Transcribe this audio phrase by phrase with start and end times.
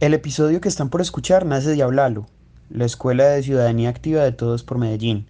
[0.00, 2.28] El episodio que están por escuchar nace de Hablalo,
[2.70, 5.26] la Escuela de Ciudadanía Activa de Todos por Medellín.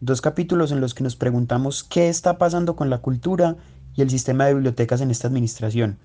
[0.00, 3.56] Dos capítulos en los que nos preguntamos qué está pasando con la cultura
[3.94, 5.98] y el sistema de bibliotecas en esta administración.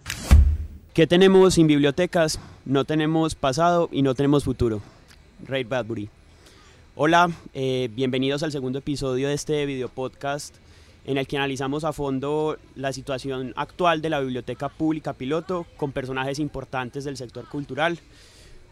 [0.93, 2.41] ¿Qué tenemos sin bibliotecas?
[2.65, 4.81] No tenemos pasado y no tenemos futuro.
[5.47, 6.09] Ray Bradbury.
[6.97, 10.53] Hola, eh, bienvenidos al segundo episodio de este video podcast
[11.05, 15.91] en el que analizamos a fondo la situación actual de la Biblioteca Pública Piloto con
[15.91, 17.99] personajes importantes del sector cultural.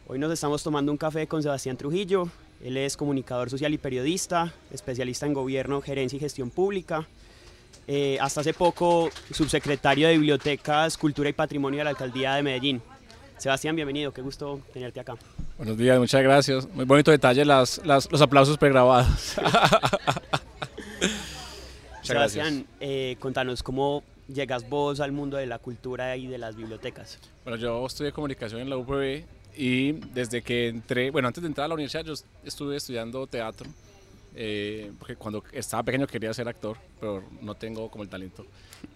[0.07, 2.29] Hoy nos estamos tomando un café con Sebastián Trujillo.
[2.63, 7.07] Él es comunicador social y periodista, especialista en gobierno, gerencia y gestión pública.
[7.87, 12.81] Eh, hasta hace poco subsecretario de Bibliotecas, Cultura y Patrimonio de la Alcaldía de Medellín.
[13.37, 15.15] Sebastián, bienvenido, qué gusto tenerte acá.
[15.57, 16.69] Buenos días, muchas gracias.
[16.69, 19.35] Muy bonito detalle las, los aplausos pregrabados.
[22.11, 27.19] Sebastián, eh, contanos cómo llegas vos al mundo de la cultura y de las bibliotecas.
[27.43, 29.25] Bueno, yo estudié comunicación en la UPB
[29.55, 33.67] y desde que entré, bueno, antes de entrar a la universidad yo estuve estudiando teatro,
[34.35, 38.45] eh, porque cuando estaba pequeño quería ser actor, pero no tengo como el talento.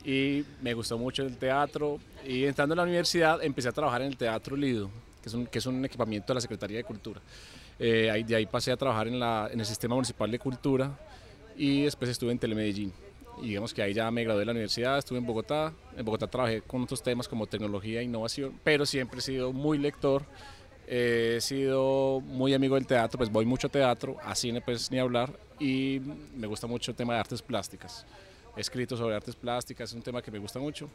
[0.04, 4.08] Y me gustó mucho el teatro y entrando a la universidad empecé a trabajar en
[4.08, 4.90] el Teatro Lido,
[5.22, 7.22] que es un, que es un equipamiento de la Secretaría de Cultura.
[7.78, 10.98] Eh, de ahí pasé a trabajar en, la, en el Sistema Municipal de Cultura
[11.56, 12.94] y después estuve en Telemedellín.
[13.42, 15.74] Y digamos que ahí ya me gradué de la universidad, estuve en Bogotá.
[15.98, 19.78] En Bogotá trabajé con otros temas como tecnología e innovación, pero siempre he sido muy
[19.78, 20.24] lector,
[20.88, 25.00] he sido muy amigo del teatro, pues voy mucho a teatro, a cine pues ni
[25.00, 26.02] hablar, y
[26.36, 28.06] me gusta mucho el tema de artes plásticas.
[28.56, 30.90] He escrito sobre artes plásticas, es un tema que me gusta mucho.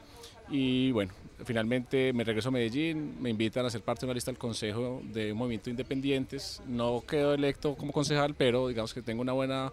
[0.49, 1.13] Y bueno,
[1.45, 5.03] finalmente me regreso a Medellín, me invitan a ser parte de una lista del Consejo
[5.13, 6.63] de un Movimiento Independientes.
[6.67, 9.71] No quedo electo como concejal, pero digamos que tengo una buena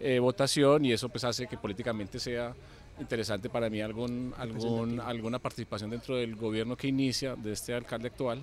[0.00, 2.54] eh, votación y eso pues hace que políticamente sea
[2.98, 8.08] interesante para mí algún, algún, alguna participación dentro del gobierno que inicia de este alcalde
[8.08, 8.42] actual,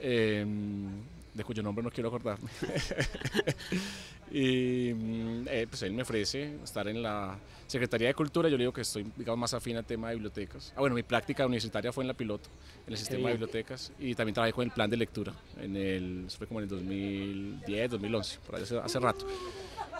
[0.00, 0.88] em,
[1.34, 2.48] de cuyo nombre no quiero acordarme.
[4.30, 8.64] y mm, eh, pues él me ofrece estar en la Secretaría de Cultura, yo le
[8.64, 10.72] digo que estoy digamos, más afín al tema de bibliotecas.
[10.76, 12.48] Ah, bueno, mi práctica universitaria fue en la piloto,
[12.86, 16.26] en el sistema de bibliotecas, y también trabajé con el plan de lectura, en el,
[16.36, 19.26] fue como en el 2010, 2011, por ahí hace rato.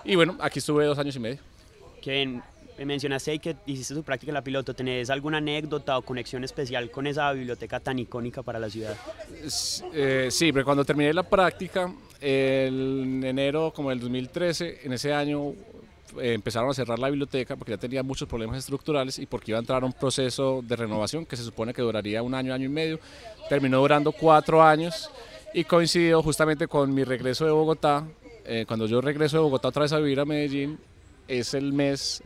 [0.04, 1.38] Y bueno, aquí estuve dos años y medio.
[2.00, 2.40] Que
[2.84, 4.74] mencionaste que hiciste su práctica en la piloto.
[4.74, 8.96] ¿Tenés alguna anécdota o conexión especial con esa biblioteca tan icónica para la ciudad?
[9.92, 15.50] Eh, sí, pero cuando terminé la práctica, en enero como del 2013, en ese año
[16.20, 19.58] eh, empezaron a cerrar la biblioteca porque ya tenía muchos problemas estructurales y porque iba
[19.58, 22.66] a entrar a un proceso de renovación que se supone que duraría un año, año
[22.66, 22.98] y medio.
[23.48, 25.10] Terminó durando cuatro años
[25.54, 28.06] y coincidió justamente con mi regreso de Bogotá
[28.44, 30.78] eh, cuando yo regreso de Bogotá otra vez a vivir a Medellín,
[31.28, 32.22] es el mes,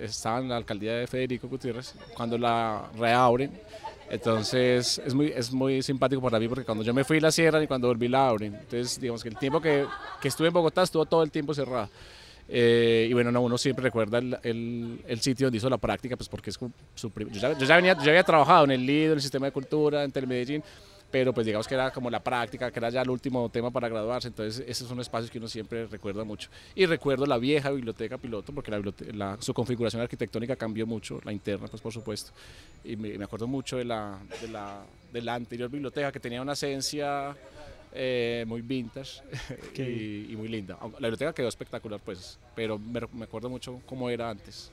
[0.00, 3.52] estaba en la alcaldía de Federico Gutiérrez, cuando la reabren.
[4.10, 7.62] Entonces es muy, es muy simpático para mí porque cuando yo me fui la cierran
[7.62, 8.54] y cuando volví la abren.
[8.54, 9.84] Entonces digamos que el tiempo que,
[10.20, 11.90] que estuve en Bogotá estuvo todo el tiempo cerrado.
[12.50, 16.30] Eh, y bueno, no, uno siempre recuerda el, el, sitio donde hizo la práctica, pues
[16.30, 16.58] porque es
[16.94, 19.46] su, yo, ya, yo, ya venía, yo había trabajado en el LIDO, en el sistema
[19.46, 20.64] de cultura, en Telemedellín,
[21.10, 23.88] pero pues digamos que era como la práctica, que era ya el último tema para
[23.88, 26.50] graduarse, entonces esos son espacios que uno siempre recuerda mucho.
[26.74, 28.70] Y recuerdo la vieja biblioteca piloto, porque
[29.14, 32.32] la, su configuración arquitectónica cambió mucho, la interna pues por supuesto,
[32.84, 34.82] y me, acuerdo mucho de la, de la,
[35.12, 37.34] de, la, anterior biblioteca que tenía una esencia
[37.92, 39.22] eh, muy vintage
[39.76, 40.76] y, muy linda.
[40.80, 44.70] La biblioteca quedó espectacular pues, pero me, me acuerdo mucho cómo era antes.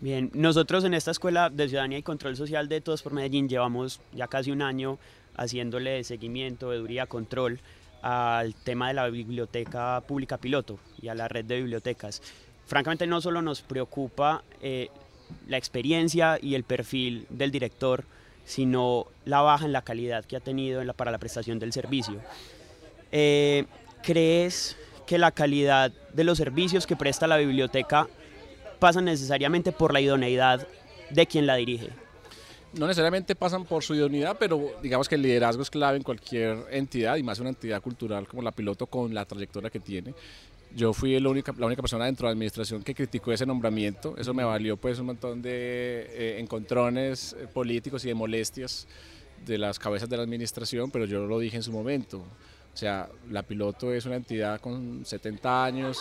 [0.00, 4.00] Bien, nosotros en esta escuela de Ciudadanía y Control Social de Todos por Medellín llevamos
[4.14, 4.98] ya casi un año
[5.40, 7.60] haciéndole seguimiento, veeduría, control
[8.02, 12.22] al tema de la biblioteca pública piloto y a la red de bibliotecas.
[12.66, 14.88] Francamente no solo nos preocupa eh,
[15.48, 18.04] la experiencia y el perfil del director,
[18.44, 22.20] sino la baja en la calidad que ha tenido para la prestación del servicio.
[23.10, 23.64] Eh,
[24.02, 24.76] ¿Crees
[25.06, 28.08] que la calidad de los servicios que presta la biblioteca
[28.78, 30.66] pasa necesariamente por la idoneidad
[31.10, 31.90] de quien la dirige?
[32.74, 36.58] No necesariamente pasan por su idoneidad, pero digamos que el liderazgo es clave en cualquier
[36.70, 40.14] entidad y más una entidad cultural como la piloto con la trayectoria que tiene.
[40.74, 44.14] Yo fui la única, la única persona dentro de la administración que criticó ese nombramiento.
[44.16, 48.86] Eso me valió pues un montón de eh, encontrones eh, políticos y de molestias
[49.44, 52.18] de las cabezas de la administración, pero yo lo dije en su momento.
[52.72, 55.98] O sea, la piloto es una entidad con 70 años,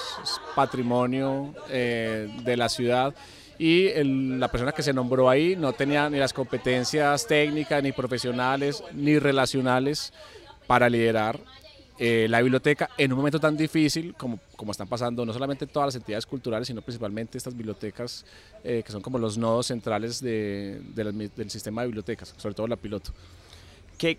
[0.56, 3.16] patrimonio eh, de la ciudad
[3.60, 8.82] y la persona que se nombró ahí no tenía ni las competencias técnicas, ni profesionales,
[8.94, 10.14] ni relacionales
[10.66, 11.42] para liderar
[12.00, 15.88] eh, la biblioteca en un momento tan difícil como, como están pasando no solamente todas
[15.88, 18.26] las entidades culturales, sino principalmente estas bibliotecas
[18.64, 22.78] eh, que son como los nodos centrales de, del sistema de bibliotecas, sobre todo la
[22.78, 23.12] piloto.
[23.98, 24.18] ¿Qué,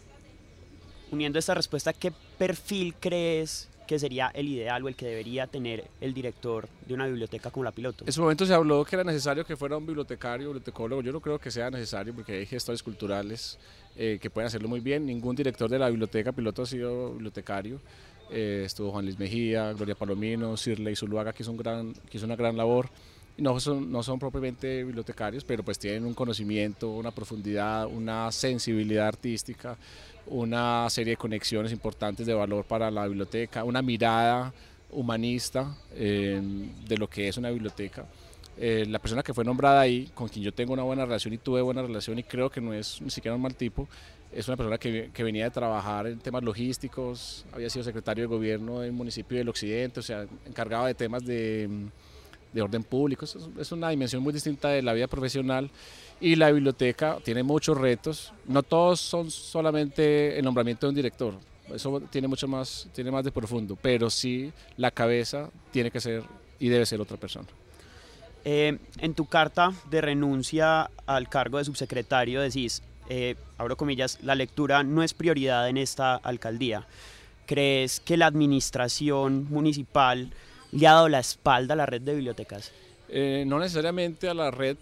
[1.10, 5.90] uniendo esta respuesta, ¿qué perfil crees que sería el ideal o el que debería tener
[6.00, 8.04] el director de una biblioteca como la piloto?
[8.06, 11.02] En su momento se habló que era necesario que fuera un bibliotecario, bibliotecólogo.
[11.02, 13.58] Yo no creo que sea necesario porque hay gestores culturales
[13.96, 15.06] eh, que pueden hacerlo muy bien.
[15.06, 17.80] Ningún director de la biblioteca piloto ha sido bibliotecario.
[18.30, 22.26] Eh, estuvo Juan Luis Mejía, Gloria Palomino, Sirley Zuluaga, que hizo, un gran, que hizo
[22.26, 22.88] una gran labor.
[23.38, 29.08] No son, no son propiamente bibliotecarios, pero pues tienen un conocimiento, una profundidad, una sensibilidad
[29.08, 29.76] artística,
[30.30, 34.52] una serie de conexiones importantes de valor para la biblioteca, una mirada
[34.92, 36.40] humanista eh,
[36.86, 38.06] de lo que es una biblioteca.
[38.56, 41.38] Eh, la persona que fue nombrada ahí, con quien yo tengo una buena relación y
[41.38, 43.88] tuve buena relación y creo que no es ni siquiera un mal tipo,
[44.32, 48.28] es una persona que, que, venía de trabajar en temas logísticos, había sido secretario de
[48.28, 51.68] gobierno del municipio del Occidente, o sea, encargado de temas de,
[52.52, 53.24] de orden público.
[53.24, 55.70] Es, una dimensión muy distinta de la vida profesional
[56.20, 58.32] y la biblioteca tiene muchos retos.
[58.46, 61.34] No todos son solamente el nombramiento de un director,
[61.74, 66.24] eso tiene mucho más, tiene más de profundo, pero sí la cabeza tiene que ser
[66.58, 67.46] y debe ser otra persona.
[68.44, 74.34] Eh, en tu carta de renuncia al cargo de subsecretario decís, eh, abro comillas, la
[74.34, 76.86] lectura no es prioridad en esta alcaldía.
[77.46, 80.30] ¿Crees que la administración municipal
[80.72, 82.72] le ha dado la espalda a la red de bibliotecas?
[83.08, 84.76] Eh, no necesariamente a la red,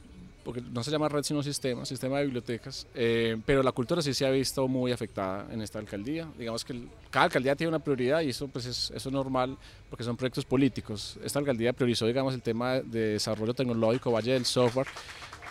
[0.44, 4.12] porque no se llama red sino sistema, sistema de bibliotecas, eh, pero la cultura sí
[4.14, 6.28] se ha visto muy afectada en esta alcaldía.
[6.38, 9.56] Digamos que cada alcaldía tiene una prioridad y eso pues es, eso es normal
[9.88, 11.18] porque son proyectos políticos.
[11.24, 14.86] Esta alcaldía priorizó digamos el tema de desarrollo tecnológico, Valle del Software,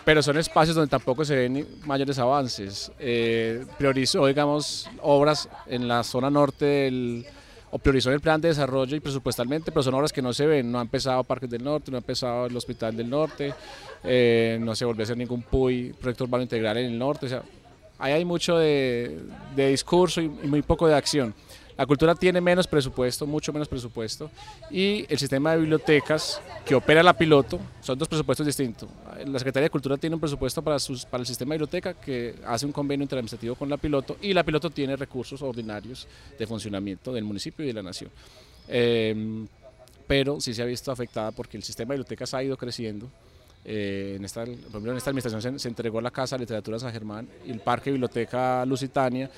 [0.08, 2.92] pero son espacios donde tampoco se ven mayores avances.
[2.98, 7.26] Eh, priorizó, digamos, obras en la zona norte del,
[7.70, 10.72] o priorizó el plan de desarrollo y presupuestalmente, pero son obras que no se ven.
[10.72, 13.54] No ha empezado Parques del Norte, no ha empezado el Hospital del Norte,
[14.04, 17.26] eh, no se volvió a hacer ningún PUI, proyecto urbano integral en el norte.
[17.26, 17.44] O sea,
[18.00, 19.20] ahí hay mucho de,
[19.56, 21.34] discurso y muy poco de acción.
[21.78, 24.32] La cultura tiene menos presupuesto, mucho menos presupuesto,
[24.72, 28.90] y el sistema de bibliotecas que opera la piloto son dos presupuestos distintos.
[29.26, 32.36] La Secretaría de Cultura tiene un presupuesto para, sus, para el sistema de biblioteca que
[32.46, 36.08] hace un convenio interadministrativo con la piloto y la piloto tiene recursos ordinarios
[36.38, 38.10] de funcionamiento del municipio y de la nación.
[38.68, 39.46] Eh,
[40.08, 43.08] pero sí se ha visto afectada porque el sistema de bibliotecas ha ido creciendo.
[43.66, 44.54] Eh, en, esta, en
[44.96, 48.66] esta administración se, se entregó la Casa de Literatura San Germán y el Parque Biblioteca
[48.66, 49.30] Lusitania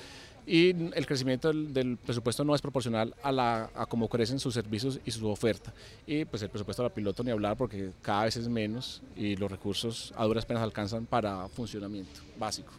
[0.50, 5.12] y el crecimiento del, presupuesto no es proporcional a, la, cómo crecen sus servicios y
[5.12, 5.72] su oferta.
[6.08, 9.36] Y pues el presupuesto de la piloto ni hablar porque cada vez es menos y
[9.36, 12.72] los recursos a duras penas alcanzan para funcionamiento básico.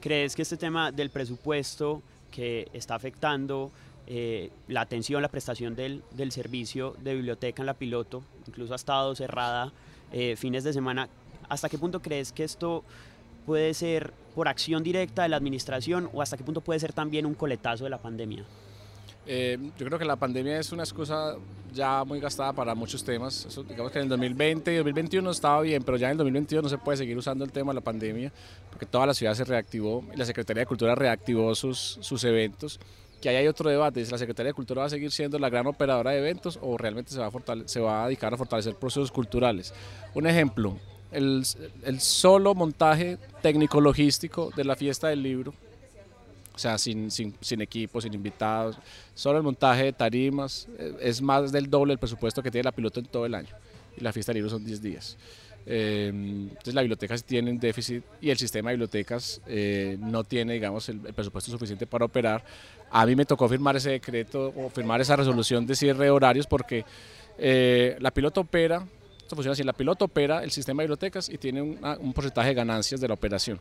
[0.00, 3.72] ¿Crees que este tema del presupuesto que está afectando
[4.06, 8.76] eh, la atención, la prestación del, del, servicio de biblioteca en la piloto, incluso ha
[8.76, 9.72] estado cerrada
[10.12, 11.08] eh, fines de semana,
[11.48, 12.84] ¿hasta qué punto crees que esto
[13.50, 17.26] puede ser por acción directa de la administración o hasta qué punto puede ser también
[17.26, 18.44] un coletazo de la pandemia?
[19.26, 21.34] Eh, yo creo que la pandemia es una excusa
[21.74, 23.46] ya muy gastada para muchos temas.
[23.46, 26.62] Eso, digamos que en el 2020 y 2021 estaba bien, pero ya en el 2022
[26.62, 28.32] no se puede seguir usando el tema de la pandemia
[28.70, 32.78] porque toda la ciudad se reactivó y la Secretaría de Cultura reactivó sus, sus eventos.
[33.20, 35.66] Que ahí hay otro debate, la Secretaría de Cultura va a seguir siendo la gran
[35.66, 37.32] operadora de eventos o realmente se va a,
[37.64, 39.74] se va a dedicar a fortalecer procesos culturales.
[40.14, 40.78] Un ejemplo,
[41.10, 41.44] el,
[41.84, 45.54] el, solo montaje técnico-logístico de la fiesta del libro,
[46.54, 48.76] o sea, sin, sin, sin, equipo, sin invitados,
[49.14, 50.68] solo el montaje de tarimas,
[51.00, 53.54] es más del doble del presupuesto que tiene la piloto en todo el año.
[53.96, 55.16] Y la fiesta del libro son 10 días.
[55.66, 60.24] Eh, entonces la biblioteca sí tiene un déficit y el sistema de bibliotecas eh, no
[60.24, 62.44] tiene, digamos, el, el, presupuesto suficiente para operar.
[62.90, 66.46] A mí me tocó firmar ese decreto o firmar esa resolución de cierre de horarios
[66.46, 66.84] porque
[67.38, 68.84] eh, la piloto opera
[69.30, 72.48] esto funciona así, la piloto opera el sistema de bibliotecas y tiene un, un porcentaje
[72.48, 73.60] de ganancias de la operación.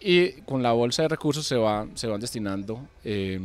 [0.00, 0.14] Okay.
[0.14, 3.40] Y con la bolsa de recursos se, va, se van destinando eh,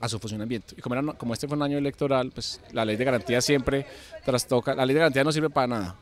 [0.00, 0.74] a su funcionamiento.
[0.74, 3.84] Y como, era, como este fue un año electoral, pues la ley de garantía siempre
[4.24, 5.96] trastoca, la ley de garantía no sirve para nada,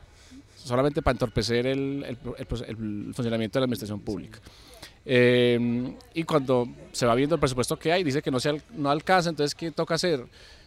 [0.55, 4.39] solamente para entorpecer el, el, el, el funcionamiento de la administración pública.
[5.05, 8.89] Eh, y cuando se va viendo el presupuesto que hay, dice que no, se, no
[8.89, 10.25] alcanza, entonces ¿qué toca hacer?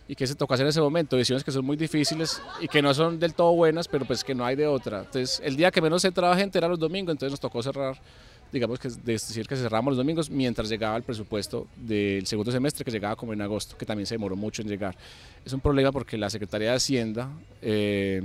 [0.08, 2.80] Y que se toca hacer en ese momento, decisiones que son muy difíciles y que
[2.80, 5.00] no son del todo buenas, pero pues que no hay de otra.
[5.00, 8.00] Entonces, el día que menos se trabaja gente era los domingos, entonces nos tocó cerrar,
[8.50, 12.90] digamos que decir que cerramos los domingos mientras llegaba el presupuesto del segundo semestre, que
[12.90, 14.96] llegaba como en agosto, que también se demoró mucho en llegar.
[15.44, 17.28] Es un problema porque la Secretaría de Hacienda
[17.60, 18.22] eh,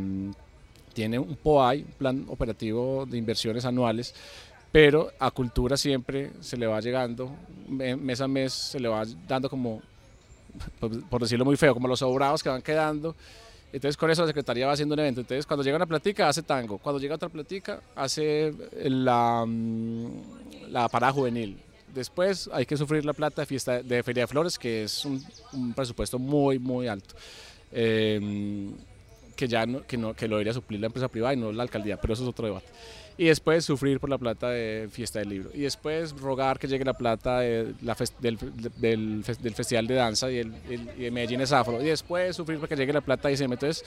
[0.94, 4.16] tiene un POAI, Plan Operativo de Inversiones Anuales,
[4.72, 7.36] pero a cultura siempre se le va llegando,
[7.68, 9.82] mes a mes se le va dando como
[11.10, 13.15] por decirlo muy feo, como los sobrados que van quedando.
[13.72, 15.22] Entonces con eso la Secretaría va haciendo un evento.
[15.22, 19.45] Entonces cuando llega una platica hace tango, cuando llega otra platica hace la,
[20.69, 21.60] la parada juvenil.
[21.93, 25.74] Después hay que sufrir la plata de, fiesta, de Feria de Flores, que es un,
[25.75, 27.15] presupuesto muy, muy alto.
[27.72, 28.69] Eh,
[29.36, 31.98] que ya que, no, que lo debería suplir la empresa privada y no la alcaldía,
[32.00, 32.67] pero eso es otro debate.
[33.17, 35.50] Y después sufrir por la plata de fiesta del libro.
[35.53, 38.38] Y después rogar que llegue la plata de la del,
[38.77, 41.82] del, del, Festival de Danza y, el, y de Medellín es afro.
[41.82, 43.53] Y después sufrir para que llegue la plata de ICM.
[43.53, 43.86] Entonces,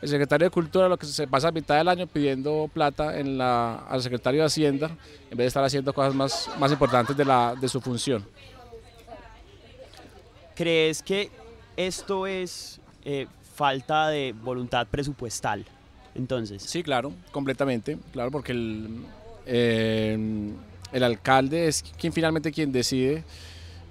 [0.00, 3.36] el secretario de Cultura lo que se pasa a mitad del año pidiendo plata en
[3.36, 4.86] la, al secretario de Hacienda,
[5.30, 8.24] en vez de estar haciendo cosas más, más importantes de, la, de su función.
[10.54, 11.30] ¿Crees que
[11.76, 15.64] esto es eh, falta de voluntad presupuestal.
[16.18, 16.62] Entonces.
[16.62, 18.88] Sí, claro, completamente, claro, porque el,
[19.46, 20.18] eh,
[20.92, 23.24] el alcalde es quien finalmente quien decide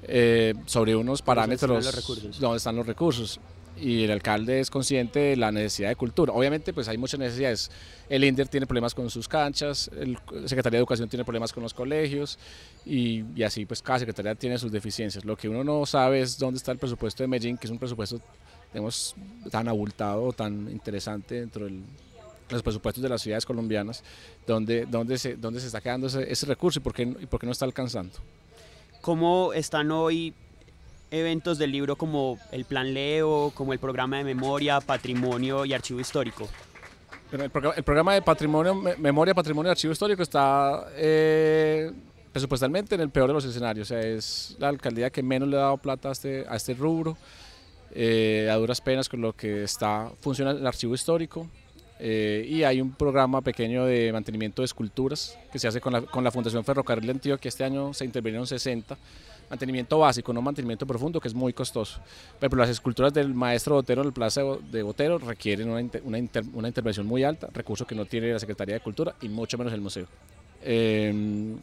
[0.03, 3.39] eh, sobre unos parámetros dónde están los recursos
[3.79, 6.33] y el alcalde es consciente de la necesidad de cultura.
[6.33, 7.69] Obviamente, pues hay muchas necesidades.
[8.09, 11.73] El INDER tiene problemas con sus canchas, el Secretaría de Educación tiene problemas con los
[11.73, 12.39] colegios
[12.85, 15.23] y, y, así, pues cada secretaría tiene sus deficiencias.
[15.25, 17.77] Lo que uno no sabe es dónde está el presupuesto de Medellín, que es un
[17.77, 18.19] presupuesto
[18.73, 19.15] digamos,
[19.51, 21.79] tan abultado, tan interesante dentro de
[22.49, 24.03] los presupuestos de las ciudades colombianas,
[24.45, 27.39] donde, donde, se, donde se está quedando ese, ese recurso y por, qué, y por
[27.39, 28.13] qué no está alcanzando.
[29.01, 30.33] ¿Cómo están hoy
[31.11, 35.99] eventos del libro como el Plan Leo, como el programa de memoria, patrimonio y archivo
[35.99, 36.47] histórico?
[37.31, 41.91] El programa, el programa de patrimonio, memoria, patrimonio y archivo histórico está eh,
[42.31, 43.87] presupuestalmente en el peor de los escenarios.
[43.87, 46.73] O sea, es la alcaldía que menos le ha dado plata a este, a este
[46.73, 47.17] rubro
[47.91, 51.47] eh, a duras penas con lo que está funciona el archivo histórico
[51.99, 56.01] eh, y hay un programa pequeñño de mantenimiento de esculturas que se hace con la,
[56.01, 58.97] con la Fundación Ferrocarril de Antioquia, este año se intervinieron 60,
[59.49, 61.99] mantenimiento básico, no mantenimiento profundo, que es muy costoso.
[62.39, 66.43] Pero las esculturas del maestro Botero en el Plaza de Botero requieren una, una, inter,
[66.53, 69.73] una intervención muy alta, recurso que no tiene la Secretaría de Cultura y mucho menos
[69.73, 70.07] el museo.
[70.63, 71.55] Eh,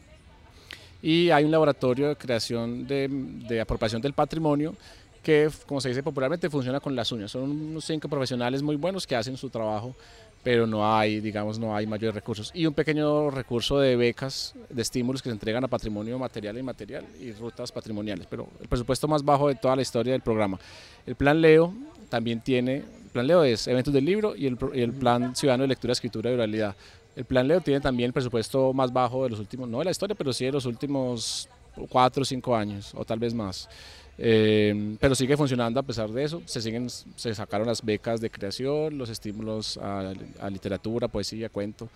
[1.02, 4.74] y hay un laboratorio de creación de, de apropiación del patrimonio
[5.22, 7.30] que, como se dice popularmente, funciona con las uñas.
[7.32, 9.96] Son unos cinco profesionales muy buenos que hacen su trabajo,
[10.44, 12.52] pero no hay, digamos, no hay mayores recursos.
[12.54, 16.60] Y un pequeño recurso de becas, de estímulos que se entregan a patrimonio material e
[16.60, 20.60] inmaterial y rutas patrimoniales, pero el presupuesto más bajo de toda la historia del programa.
[21.06, 21.72] El Plan Leo
[22.10, 25.94] también tiene, el Plan Leo es eventos del libro y el, Plan Ciudadano de Lectura,
[25.94, 26.76] Escritura y Oralidad.
[27.16, 29.90] El Plan Leo tiene también el presupuesto más bajo de los últimos, no de la
[29.92, 31.48] historia, pero sí de los últimos
[31.88, 33.66] cuatro o cinco años, o tal vez más.
[34.16, 36.42] Eh, pero sigue funcionando a pesar de eso.
[36.44, 41.88] Se, siguen, se sacaron las becas de creación, los estímulos a, a literatura, poesía, cuento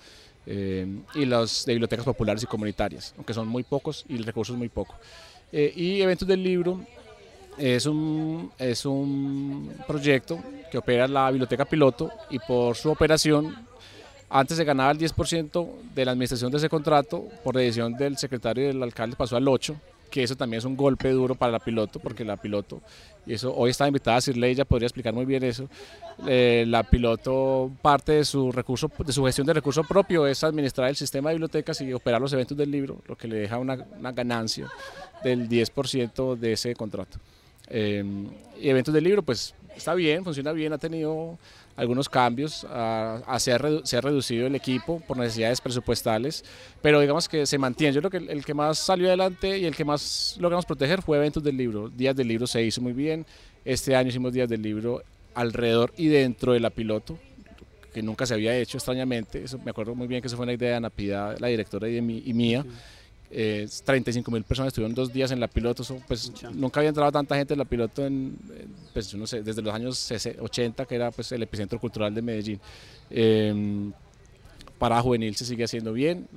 [0.50, 4.54] eh, y las de bibliotecas populares y comunitarias, aunque son muy pocos y el recurso
[4.54, 4.94] es muy poco.
[5.52, 6.80] Eh, y eventos del libro
[7.58, 10.38] es un, es un proyecto
[10.70, 13.54] que opera la biblioteca piloto y por su operación
[14.30, 18.64] antes se ganaba el 10% de la administración de ese contrato, por decisión del secretario
[18.64, 19.76] y del alcalde pasó al 8%,
[20.10, 22.80] que eso también es un golpe duro para la piloto, porque la piloto,
[23.26, 25.68] y eso hoy está invitada a Sirley, ella podría explicar muy bien eso,
[26.26, 30.88] eh, la piloto parte de su recurso, de su gestión de recurso propio es administrar
[30.88, 33.86] el sistema de bibliotecas y operar los eventos del libro, lo que le deja una,
[33.98, 34.68] una ganancia
[35.22, 37.18] del 10% de ese contrato.
[37.70, 38.02] Eh,
[38.60, 41.38] y eventos del libro, pues está bien, funciona bien, ha tenido
[41.78, 46.44] algunos cambios, a, a se, ha se, ha reducido el equipo por necesidades presupuestales,
[46.82, 47.94] pero digamos que se mantiene.
[47.94, 51.02] Yo creo que el, el, que más salió adelante y el que más logramos proteger
[51.02, 51.88] fue eventos del libro.
[51.88, 53.25] Días del libro se hizo muy bien,
[53.64, 55.04] este año hicimos días del libro
[55.35, 57.16] alrededor y dentro de la piloto,
[57.94, 60.54] que nunca se había hecho extrañamente, eso me acuerdo muy bien que eso fue una
[60.54, 62.64] idea de Ana Pida, la directora y, mi, y mía.
[62.64, 62.70] Sí
[63.30, 67.37] eh, 35 mil personas estuvieron dos días en la piloto, pues nunca había entrado tanta
[67.37, 68.37] gente en la piloto en,
[68.92, 72.61] pues no sé, desde los años 80 que era pues el epicentro cultural de Medellín.
[73.11, 73.90] Eh,
[74.78, 76.28] para juvenil se sigue haciendo bien,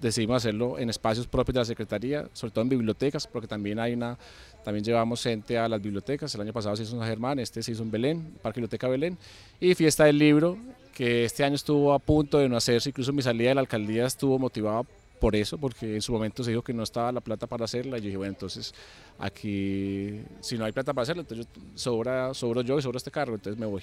[0.00, 3.92] decidimos hacerlo en espacios propios de la Secretaría, sobre todo en bibliotecas, porque también hay
[3.92, 4.18] una,
[4.64, 7.62] también llevamos gente a las bibliotecas, el año pasado se hizo en San Germán, este
[7.62, 9.18] se hizo en Belén, Parque Biblioteca Belén,
[9.60, 10.56] y Fiesta del Libro,
[10.94, 14.06] que este año estuvo a punto de no hacerse, incluso mi salida de la alcaldía
[14.06, 14.82] estuvo motivada
[15.20, 17.98] por eso, porque en su momento se dijo que no estaba la plata para hacerla.
[17.98, 18.74] Y yo dije, bueno, entonces
[19.18, 23.10] aquí, si no hay plata para hacerla, entonces yo, sobra, sobro yo y sobra este
[23.10, 23.82] carro, entonces me voy.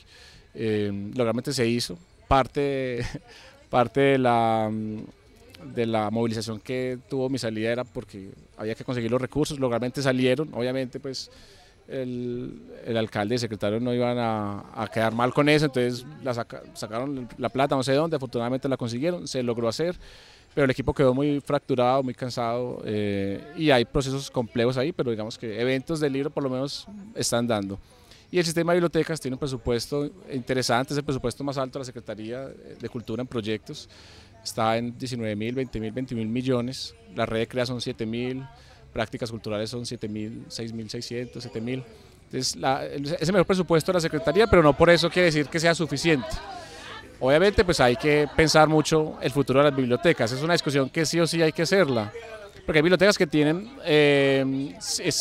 [0.53, 1.98] Eh, logralmente se hizo.
[2.27, 3.06] Parte,
[3.70, 4.70] parte de la
[5.74, 10.03] de la movilización que tuvo mi salida era porque había que conseguir los recursos, logralmente
[10.03, 11.32] salieron, obviamente pues
[11.88, 16.06] el, el alcalde y el secretario no iban a, a, quedar mal con eso, entonces
[16.24, 19.96] la saca, sacaron la plata no sé dónde, afortunadamente la consiguieron, se logró hacer
[20.57, 25.11] pero el equipo quedó muy fracturado, muy cansado eh, y hay procesos complejos ahí, pero
[25.11, 27.77] digamos que eventos del libro por lo menos están dando.
[28.31, 31.81] Y el sistema de bibliotecas tiene un presupuesto interesante, es el presupuesto más alto de
[31.81, 33.87] la Secretaría de Cultura en proyectos,
[34.43, 38.07] está en 19 mil, 20 mil, 20 mil millones, la red de CREA son 7
[38.07, 38.43] mil,
[38.91, 41.83] prácticas culturales son 7.000, 6.600, 7.000.
[42.25, 45.59] Entonces, la, ese mejor presupuesto de la Secretaría, pero no por eso quiere decir que
[45.59, 46.25] sea suficiente.
[47.19, 50.31] Obviamente, pues hay que pensar mucho el futuro de las bibliotecas.
[50.31, 52.12] Es una discusión que sí o sí hay que hacerla.
[52.67, 54.75] Porque hay bibliotecas que tienen eh,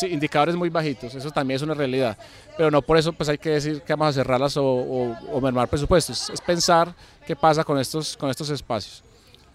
[0.09, 2.17] indicadores muy bajitos, eso también es una realidad.
[2.57, 5.69] Pero no por eso pues hay que decir que vamos a cerrarlas o, o, mermar
[5.69, 6.29] presupuestos.
[6.29, 6.93] Es pensar
[7.25, 9.01] qué pasa con estos, con estos espacios.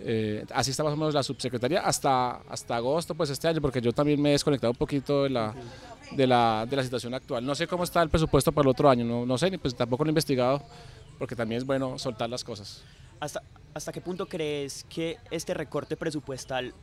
[0.01, 3.83] Eh, así está más o menos la subsecretaría hasta, hasta agosto pues este año, porque
[3.83, 5.55] yo también me he desconectado un poquito de la,
[6.13, 7.45] de la, de la situación actual.
[7.45, 9.75] No sé cómo está el presupuesto para el otro año, no, no sé, ni pues
[9.75, 10.63] tampoco lo he investigado,
[11.19, 12.83] porque también es bueno soltar las cosas.
[13.21, 13.43] ¿Hasta,
[13.75, 16.75] ¿Hasta qué punto crees que este recorte presupuestal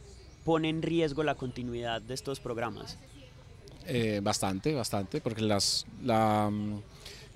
[0.45, 2.97] pone en riesgo la continuidad de estos programas?
[3.85, 6.51] Eh, bastante, bastante, porque las, la,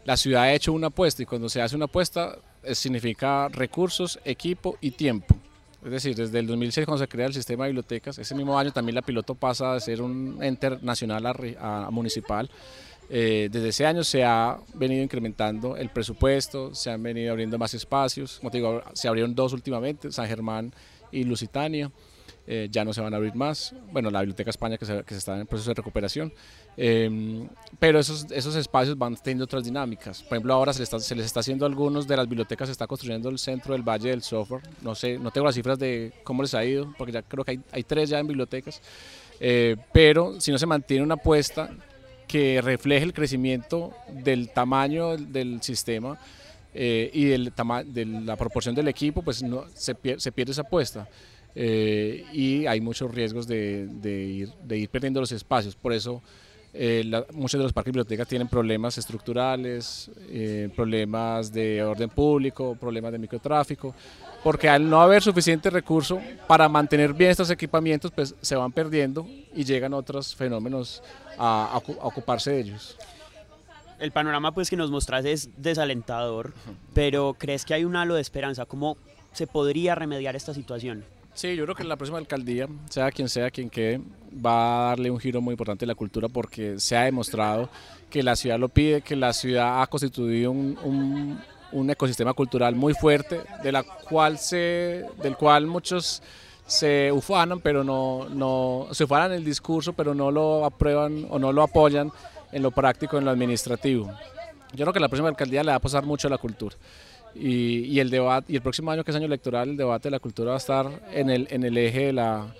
[0.06, 4.20] la, ciudad ha hecho una apuesta y cuando se hace una apuesta eh, significa recursos,
[4.24, 5.36] equipo y tiempo.
[5.84, 8.72] Es decir, desde el 2006 cuando se crea el sistema de bibliotecas, ese mismo año
[8.72, 11.26] también la piloto pasa de ser un ente nacional
[11.60, 12.50] a, municipal.
[13.10, 17.74] Eh, desde ese año se ha venido incrementando el presupuesto, se han venido abriendo más
[17.74, 20.74] espacios, como te digo, se abrieron dos últimamente, San Germán
[21.12, 21.92] y Lusitania.
[22.46, 23.74] Eh, ya no se van a abrir más.
[23.94, 26.34] Bueno, la Biblioteca España que se, que se está en proceso de recuperación.
[26.76, 27.48] Em,
[27.80, 30.22] pero esos, esos espacios van teniendo otras dinámicas.
[30.24, 33.30] Por ejemplo, ahora se, se, les está haciendo algunos de las bibliotecas, se está construyendo
[33.30, 34.62] el centro del Valle del Software.
[34.82, 37.52] No sé, no tengo las cifras de cómo les ha ido, porque ya creo que
[37.52, 38.82] hay, hay tres ya en bibliotecas.
[39.40, 41.70] Eh, pero si no se mantiene una apuesta
[42.34, 46.18] que refleje el crecimiento del tamaño del sistema
[46.74, 47.54] eh, y del
[47.86, 51.08] de la proporción del equipo, pues no, se, pierde esa apuesta.
[51.54, 55.76] Eh, y hay muchos riesgos de, ir, de ir perdiendo los espacios.
[55.76, 56.24] Por eso
[56.74, 62.76] eh, muchos de los parques y bibliotecas tienen problemas estructurales, eh, problemas de orden público,
[62.76, 63.94] problemas de microtráfico,
[64.44, 69.28] porque al no haber suficiente recurso para mantener bien estos equipamientos, pues se van perdiendo
[69.54, 71.04] y llegan otros fenómenos
[71.38, 72.98] a, a ocuparse de ellos.
[74.00, 76.54] El panorama pues que nos mostras es desalentador,
[76.94, 78.66] pero ¿crees que hay un halo de esperanza?
[78.66, 78.98] ¿Cómo
[79.32, 81.06] se podría remediar esta situación?
[81.34, 84.02] Sí, yo creo que la próxima alcaldía, sea quien sea quien quede,
[84.34, 87.70] va a darle un giro muy importante a la cultura porque se ha demostrado
[88.10, 91.40] que la ciudad lo pide, que la ciudad ha constituido un,
[91.72, 96.22] un, ecosistema cultural muy fuerte, de la cual se, del cual muchos
[96.66, 101.52] se ufanan, pero no, no se ufanan el discurso, pero no lo aprueban o no
[101.52, 102.12] lo apoyan
[102.52, 104.12] en lo práctico, en lo administrativo.
[104.74, 106.76] Yo creo que la próxima alcaldía le va a pasar mucho a la cultura.
[107.36, 110.20] Y, el debate y el próximo año que es año electoral el debate de la
[110.20, 112.54] cultura va a estar en el, en el eje de la,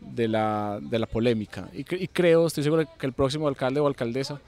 [0.00, 1.68] de la, de la polémica.
[1.72, 4.40] Y, creo, estoy seguro que el próximo alcalde o alcaldesa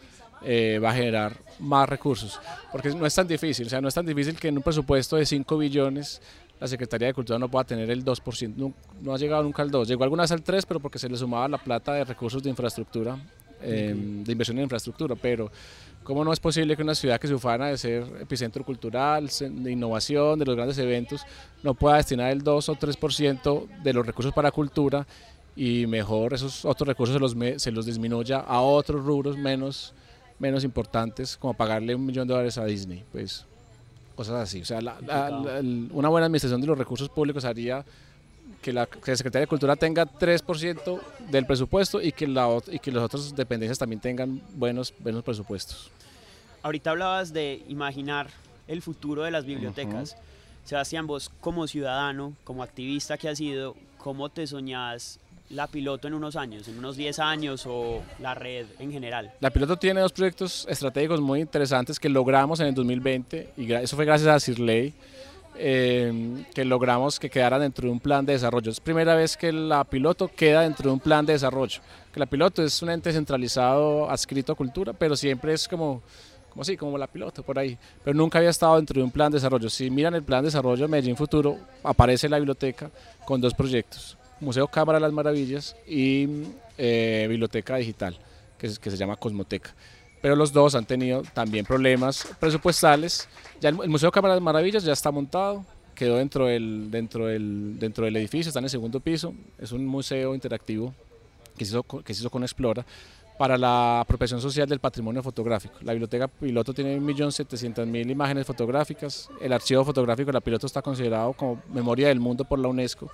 [0.43, 2.41] eh, va a generar más recursos.
[2.71, 5.17] Porque no es tan difícil, o sea, no es tan difícil que en un presupuesto
[5.17, 6.21] de 5 billones
[6.61, 9.71] la Secretaría de Cultura no pueda tener el 2%, no, no, ha llegado nunca al
[9.71, 12.43] 2, llegó alguna vez al 3 pero porque se le sumaba la plata de recursos
[12.43, 13.17] de infraestructura,
[13.63, 15.53] eh, de inversión en infraestructura, pero
[16.09, 19.71] ¿Cómo no es posible que una ciudad que se ufana de ser epicentro cultural, de
[19.71, 21.27] innovación, de los grandes eventos,
[21.63, 25.07] no pueda destinar el 2 o 3% de los recursos para cultura
[25.59, 29.93] y mejor esos otros recursos se los, se los disminuya a otros rubros menos,
[30.39, 33.03] menos importantes, como pagarle un millón de dólares a Disney?
[33.11, 33.45] Pues
[34.15, 34.63] cosas así.
[34.63, 37.85] O sea, una buena administración de los recursos públicos haría
[38.63, 43.03] que la, Secretaría de Cultura tenga 3% del presupuesto y que, la, y que las
[43.03, 45.91] otras dependencias también tengan buenos, buenos presupuestos.
[46.63, 48.29] Ahorita hablabas de imaginar
[48.69, 50.17] el futuro de las bibliotecas.
[50.65, 55.19] Sebastián, vos como ciudadano, como activista que has sido, ¿cómo te soñás
[55.51, 59.33] la piloto en unos años, en unos 10 años o la red en general?
[59.41, 63.97] La piloto tiene dos proyectos estratégicos muy interesantes que logramos en el 2020 y eso
[63.97, 64.95] fue gracias a Cirley
[65.61, 68.71] eh, que logramos que quedara dentro de un plan de desarrollo.
[68.71, 71.81] Es primera vez que la piloto queda dentro de un plan de desarrollo.
[72.13, 76.03] Que la piloto es un ente centralizado adscrito a cultura, pero siempre es como,
[76.51, 77.77] como así, como la piloto por ahí.
[78.05, 79.69] Pero nunca había estado dentro de un plan de desarrollo.
[79.69, 82.91] Si miran el plan de desarrollo de Medellín Futuro, aparece la biblioteca
[83.25, 84.18] con dos proyectos.
[84.41, 86.29] Museo Cámara de las Maravillas y
[86.77, 88.19] eh, Biblioteca Digital,
[88.59, 89.75] que, que se llama Cosmoteca
[90.21, 93.29] pero los dos han tenido también problemas presupuestales.
[93.61, 98.05] Ya el, Museo Cámara de Maravillas ya está montado, quedó dentro del, dentro, del, dentro
[98.05, 100.95] del edificio, está en el segundo piso, es un museo interactivo
[101.57, 102.85] que se hizo, que se hizo con Explora
[103.37, 105.77] para la apropiación social del patrimonio fotográfico.
[105.83, 111.33] La biblioteca piloto tiene 1.700.000 imágenes fotográficas, el archivo fotográfico de la piloto está considerado
[111.35, 113.09] como memoria del mundo por la UNESCO,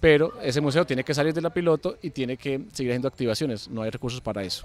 [0.00, 3.68] pero ese museo tiene que salir de la piloto y tiene que seguir haciendo activaciones,
[3.68, 4.64] no hay recursos para eso.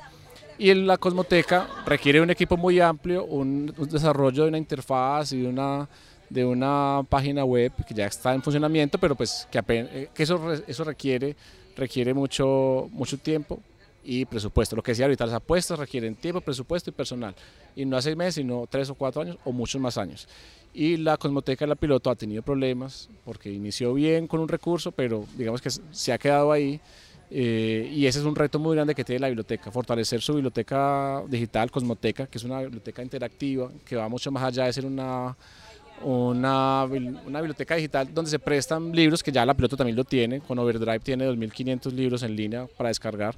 [0.57, 5.47] Y la Cosmoteca requiere un equipo muy amplio, un, desarrollo de una interfaz y de
[5.47, 5.89] una,
[6.29, 10.53] de una página web que ya está en funcionamiento, pero pues que, eh, que eso,
[10.67, 11.35] eso requiere,
[11.75, 13.59] requiere mucho, mucho tiempo,
[14.03, 14.75] y presupuesto.
[14.75, 17.35] Lo que decía ahorita, las apuestas requieren tiempo, presupuesto y personal.
[17.75, 20.27] Y no a seis meses, sino tres o cuatro años o muchos más años.
[20.73, 24.91] Y la Cosmoteca de la Piloto ha tenido problemas porque inició bien con un recurso,
[24.91, 26.79] pero digamos que se ha quedado ahí.
[27.35, 31.23] Eh, y ese es un reto muy grande que tiene la biblioteca, fortalecer su biblioteca
[31.27, 35.35] digital, Cosmoteca, que es una biblioteca interactiva, que va mucho más allá de ser una,
[36.03, 40.41] una, una, biblioteca digital donde se prestan libros, que ya la piloto también lo tiene,
[40.41, 43.35] con Overdrive tiene 2.500 libros en línea para descargar,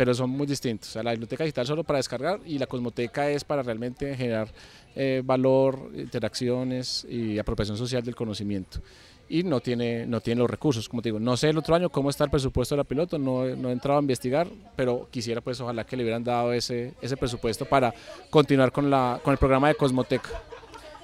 [0.00, 0.88] pero son muy distintos.
[0.88, 4.48] O sea, la biblioteca digital solo para descargar y la cosmoteca es para realmente generar
[4.96, 8.80] eh, valor, interacciones y apropiación social del conocimiento.
[9.28, 11.20] Y no tiene, no tiene los recursos, como te digo.
[11.20, 13.72] No sé el otro año cómo está el presupuesto de la piloto, no, no he
[13.72, 17.92] entrado a investigar, pero quisiera pues ojalá que le hubieran dado ese, ese presupuesto para
[18.30, 20.30] continuar con, la, con el programa de Cosmoteca.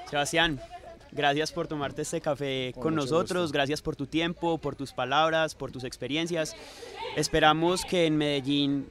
[0.09, 0.59] Sebastián,
[1.13, 5.71] Gracias por tomarte este café con, nosotros, gracias por tu tiempo, por tus palabras, por
[5.71, 6.55] tus experiencias.
[7.17, 8.89] Esperamos que en Medellín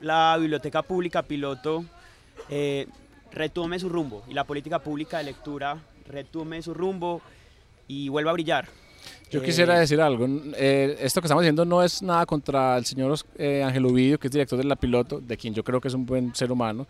[0.00, 1.84] la Biblioteca Pública Piloto
[2.48, 2.86] eh,
[3.30, 7.20] retome su rumbo y la política pública de lectura retome su rumbo
[7.86, 8.68] y vuelva a brillar.
[9.30, 10.26] Yo eh, quisiera decir algo.
[10.56, 14.32] Eh, esto que estamos haciendo no es nada contra el señor Ángel Ovidio, que es
[14.32, 16.86] director de la Piloto, de quien yo creo que es un buen ser humano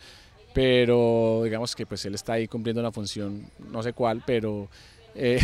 [0.52, 4.68] pero digamos que pues él está ahí cumpliendo una función, no sé cuál, pero
[5.14, 5.40] eh,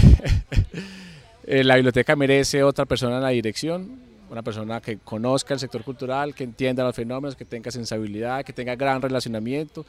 [1.45, 5.83] eh, la biblioteca merece otra persona en la dirección, una persona que conozca el sector
[5.83, 9.87] cultural, que entienda los fenómenos, que tenga sensibilidad, que tenga gran relacionamiento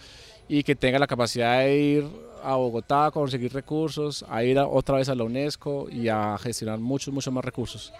[0.47, 2.05] y que tenga la capacidad de ir
[2.41, 6.79] a Bogotá a conseguir recursos, a ir otra vez a la UNESCO y a gestionar
[6.79, 7.93] muchos, muchos más recursos.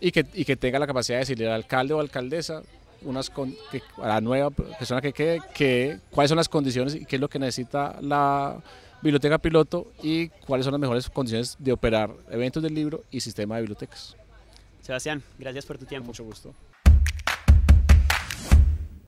[0.00, 2.62] Y que, y que tenga la capacidad de decirle al alcalde o alcaldesa,
[3.02, 7.16] unas que, a la nueva persona que quede, que, cuáles son las condiciones y qué
[7.16, 8.62] es lo que necesita la
[9.02, 13.56] biblioteca piloto y cuáles son las mejores condiciones de operar eventos del libro y sistema
[13.56, 14.16] de bibliotecas.
[14.82, 16.08] Sebastián, gracias por tu tiempo.
[16.08, 16.54] mucho gusto.